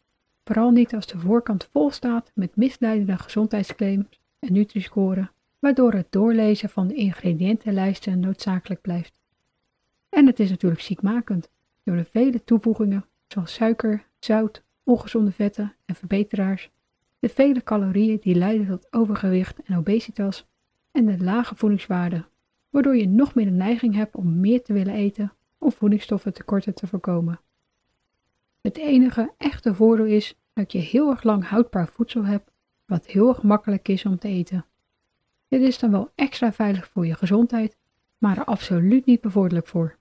vooral 0.44 0.70
niet 0.70 0.94
als 0.94 1.06
de 1.06 1.18
voorkant 1.18 1.68
vol 1.70 1.90
staat 1.90 2.30
met 2.34 2.56
misleidende 2.56 3.18
gezondheidsclaims 3.18 4.20
en 4.38 4.52
Nutri-score, 4.52 5.30
waardoor 5.58 5.92
het 5.92 6.12
doorlezen 6.12 6.68
van 6.68 6.86
de 6.86 6.94
ingrediëntenlijsten 6.94 8.20
noodzakelijk 8.20 8.80
blijft. 8.80 9.12
En 10.08 10.26
het 10.26 10.40
is 10.40 10.50
natuurlijk 10.50 10.82
ziekmakend, 10.82 11.50
door 11.84 11.96
de 11.96 12.04
vele 12.04 12.44
toevoegingen 12.44 13.04
zoals 13.26 13.54
suiker, 13.54 14.06
zout, 14.18 14.62
ongezonde 14.84 15.32
vetten 15.32 15.74
en 15.84 15.94
verbeteraars, 15.94 16.70
de 17.18 17.28
vele 17.28 17.62
calorieën 17.62 18.18
die 18.20 18.34
leiden 18.34 18.66
tot 18.66 18.86
overgewicht 18.90 19.62
en 19.62 19.76
obesitas 19.76 20.46
en 20.92 21.06
de 21.06 21.24
lage 21.24 21.54
voedingswaarde, 21.54 22.24
waardoor 22.70 22.96
je 22.96 23.08
nog 23.08 23.34
meer 23.34 23.44
de 23.44 23.50
neiging 23.50 23.94
hebt 23.94 24.16
om 24.16 24.40
meer 24.40 24.62
te 24.62 24.72
willen 24.72 24.94
eten 24.94 25.32
om 25.58 25.72
voedingsstoffen 25.72 26.32
tekorten 26.32 26.74
te 26.74 26.86
voorkomen. 26.86 27.40
Het 28.60 28.76
enige 28.76 29.32
echte 29.36 29.74
voordeel 29.74 30.06
is 30.06 30.38
dat 30.52 30.72
je 30.72 30.78
heel 30.78 31.10
erg 31.10 31.22
lang 31.22 31.48
houdbaar 31.48 31.88
voedsel 31.88 32.24
hebt, 32.24 32.50
wat 32.86 33.06
heel 33.06 33.28
erg 33.28 33.42
makkelijk 33.42 33.88
is 33.88 34.06
om 34.06 34.18
te 34.18 34.28
eten. 34.28 34.64
Dit 35.48 35.60
is 35.60 35.78
dan 35.78 35.90
wel 35.90 36.10
extra 36.14 36.52
veilig 36.52 36.88
voor 36.88 37.06
je 37.06 37.14
gezondheid, 37.14 37.76
maar 38.18 38.38
er 38.38 38.44
absoluut 38.44 39.06
niet 39.06 39.20
bevorderlijk 39.20 39.66
voor. 39.66 39.98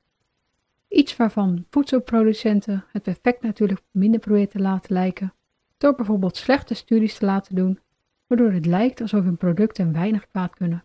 Iets 0.87 1.15
waarvan 1.15 1.65
voedselproducenten 1.69 2.85
het 2.91 3.07
effect 3.07 3.41
natuurlijk 3.41 3.81
minder 3.91 4.19
proberen 4.19 4.49
te 4.49 4.59
laten 4.59 4.93
lijken, 4.93 5.33
door 5.77 5.95
bijvoorbeeld 5.95 6.37
slechte 6.37 6.73
studies 6.73 7.17
te 7.17 7.25
laten 7.25 7.55
doen, 7.55 7.79
waardoor 8.27 8.51
het 8.51 8.65
lijkt 8.65 9.01
alsof 9.01 9.23
hun 9.23 9.37
producten 9.37 9.93
weinig 9.93 10.27
kwaad 10.27 10.55
kunnen. 10.55 10.83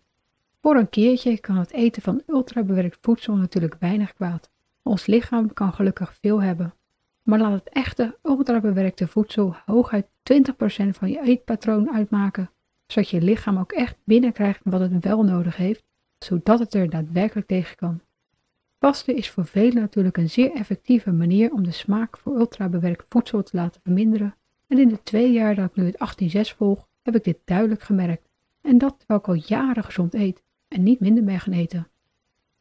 Voor 0.64 0.76
een 0.76 0.88
keertje 0.88 1.38
kan 1.38 1.56
het 1.56 1.72
eten 1.72 2.02
van 2.02 2.22
ultrabewerkt 2.26 2.98
voedsel 3.00 3.36
natuurlijk 3.36 3.76
weinig 3.78 4.14
kwaad. 4.14 4.50
Ons 4.82 5.06
lichaam 5.06 5.52
kan 5.52 5.72
gelukkig 5.72 6.14
veel 6.20 6.42
hebben. 6.42 6.74
Maar 7.22 7.38
laat 7.38 7.52
het 7.52 7.68
echte 7.68 8.18
ultrabewerkte 8.22 9.06
voedsel 9.06 9.56
hooguit 9.66 10.06
20% 10.06 10.10
van 10.88 11.10
je 11.10 11.22
eetpatroon 11.22 11.90
uitmaken, 11.92 12.50
zodat 12.86 13.10
je 13.10 13.20
lichaam 13.20 13.58
ook 13.58 13.72
echt 13.72 13.96
binnenkrijgt 14.04 14.60
wat 14.62 14.80
het 14.80 15.04
wel 15.04 15.22
nodig 15.24 15.56
heeft, 15.56 15.84
zodat 16.18 16.58
het 16.58 16.74
er 16.74 16.90
daadwerkelijk 16.90 17.46
tegen 17.46 17.76
kan. 17.76 18.00
Vasten 18.78 19.16
is 19.16 19.30
voor 19.30 19.46
velen 19.46 19.82
natuurlijk 19.82 20.16
een 20.16 20.30
zeer 20.30 20.52
effectieve 20.52 21.12
manier 21.12 21.52
om 21.52 21.64
de 21.64 21.72
smaak 21.72 22.18
voor 22.18 22.36
ultrabewerkt 22.36 23.06
voedsel 23.08 23.42
te 23.42 23.56
laten 23.56 23.80
verminderen. 23.82 24.34
En 24.66 24.78
in 24.78 24.88
de 24.88 25.02
twee 25.02 25.32
jaar 25.32 25.54
dat 25.54 25.64
ik 25.64 25.76
nu 25.76 25.86
het 25.86 26.52
18-6 26.52 26.56
volg, 26.56 26.88
heb 27.02 27.14
ik 27.14 27.24
dit 27.24 27.38
duidelijk 27.44 27.82
gemerkt. 27.82 28.28
En 28.60 28.78
dat 28.78 28.98
terwijl 28.98 29.20
ik 29.20 29.28
al 29.28 29.56
jaren 29.56 29.84
gezond 29.84 30.14
eet 30.14 30.42
en 30.74 30.82
niet 30.82 31.00
minder 31.00 31.24
ben 31.24 31.40
gaan 31.40 31.52
eten. 31.52 31.88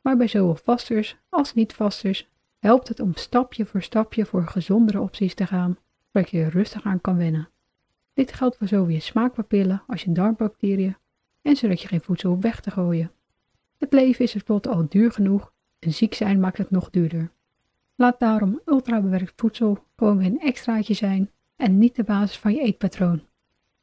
Maar 0.01 0.17
bij 0.17 0.27
zowel 0.27 0.55
vasters 0.55 1.17
als 1.29 1.53
niet-vasters 1.53 2.29
helpt 2.59 2.87
het 2.87 2.99
om 2.99 3.15
stapje 3.15 3.65
voor 3.65 3.81
stapje 3.81 4.25
voor 4.25 4.47
gezondere 4.47 5.01
opties 5.01 5.33
te 5.33 5.45
gaan, 5.45 5.77
zodat 6.11 6.29
je 6.29 6.39
er 6.39 6.49
rustig 6.49 6.83
aan 6.83 7.01
kan 7.01 7.17
wennen. 7.17 7.49
Dit 8.13 8.33
geldt 8.33 8.57
voor 8.57 8.67
zowel 8.67 8.87
je 8.87 8.99
smaakpapillen 8.99 9.83
als 9.87 10.03
je 10.03 10.11
darmbacteriën 10.11 10.95
en 11.41 11.55
zodat 11.55 11.81
je 11.81 11.87
geen 11.87 12.01
voedsel 12.01 12.29
hoeft 12.29 12.43
weg 12.43 12.59
te 12.59 12.71
gooien. 12.71 13.11
Het 13.77 13.93
leven 13.93 14.25
is 14.25 14.31
tenslotte 14.31 14.69
al 14.69 14.85
duur 14.89 15.11
genoeg 15.11 15.53
en 15.79 15.93
ziek 15.93 16.13
zijn 16.13 16.39
maakt 16.39 16.57
het 16.57 16.71
nog 16.71 16.89
duurder. 16.89 17.31
Laat 17.95 18.19
daarom 18.19 18.61
ultrabewerkt 18.65 19.33
voedsel 19.35 19.83
gewoon 19.95 20.17
weer 20.17 20.27
een 20.27 20.39
extraatje 20.39 20.93
zijn 20.93 21.31
en 21.55 21.77
niet 21.77 21.95
de 21.95 22.03
basis 22.03 22.37
van 22.37 22.53
je 22.53 22.61
eetpatroon. 22.61 23.23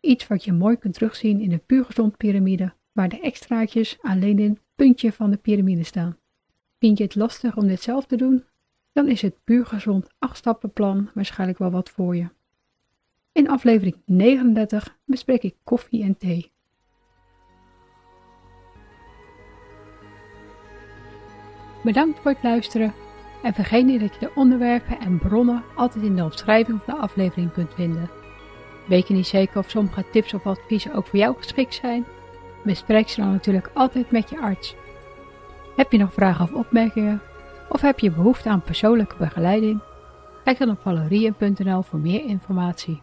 Iets 0.01 0.27
wat 0.27 0.45
je 0.45 0.53
mooi 0.53 0.77
kunt 0.77 0.95
terugzien 0.95 1.40
in 1.40 1.51
de 1.51 1.59
puur 1.59 1.85
gezond 1.85 2.16
piramide, 2.16 2.73
waar 3.01 3.09
de 3.09 3.21
extraatjes 3.21 3.99
alleen 4.01 4.39
in 4.39 4.51
het 4.51 4.61
puntje 4.75 5.13
van 5.13 5.31
de 5.31 5.37
piramide 5.37 5.85
staan. 5.85 6.17
Vind 6.79 6.99
je 6.99 7.05
het 7.05 7.15
lastig 7.15 7.57
om 7.57 7.67
dit 7.67 7.83
zelf 7.83 8.07
te 8.07 8.17
doen? 8.17 8.45
Dan 8.93 9.09
is 9.09 9.23
het 9.23 9.45
puur 9.45 9.67
gezond 9.67 10.07
8-stappenplan 10.09 11.13
waarschijnlijk 11.15 11.59
wel 11.59 11.71
wat 11.71 11.91
voor 11.91 12.17
je. 12.17 12.29
In 13.33 13.49
aflevering 13.49 13.97
39 14.05 14.99
bespreek 15.05 15.43
ik 15.43 15.57
koffie 15.65 16.03
en 16.03 16.17
thee. 16.17 16.51
Bedankt 21.83 22.21
voor 22.21 22.31
het 22.31 22.43
luisteren 22.43 22.95
en 23.43 23.55
vergeet 23.55 23.85
niet 23.85 24.01
dat 24.01 24.15
je 24.15 24.21
de 24.21 24.33
onderwerpen 24.35 24.99
en 25.01 25.19
bronnen 25.19 25.65
altijd 25.75 26.05
in 26.05 26.17
de 26.17 26.25
omschrijving 26.25 26.81
van 26.83 26.95
de 26.95 27.01
aflevering 27.01 27.53
kunt 27.53 27.75
vinden. 27.75 28.11
Weet 28.89 29.09
je 29.09 29.15
niet 29.15 29.27
zeker 29.27 29.59
of 29.59 29.71
sommige 29.71 30.05
tips 30.11 30.35
of 30.35 30.47
adviezen 30.47 30.93
ook 30.93 31.07
voor 31.07 31.19
jou 31.19 31.37
geschikt 31.37 31.75
zijn? 31.75 32.05
Bespreek 32.64 33.09
ze 33.09 33.20
dan 33.20 33.31
natuurlijk 33.31 33.70
altijd 33.75 34.11
met 34.11 34.31
je 34.31 34.40
arts. 34.40 34.75
Heb 35.77 35.92
je 35.92 35.99
nog 35.99 36.12
vragen 36.12 36.44
of 36.44 36.53
opmerkingen? 36.53 37.23
Of 37.68 37.81
heb 37.81 37.99
je 37.99 38.11
behoefte 38.11 38.49
aan 38.49 38.62
persoonlijke 38.62 39.16
begeleiding? 39.18 39.81
Kijk 40.44 40.59
dan 40.59 40.70
op 40.70 40.81
valerien.nl 40.81 41.83
voor 41.83 41.99
meer 41.99 42.25
informatie. 42.25 43.03